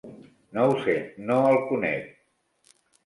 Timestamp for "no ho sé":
0.57-0.95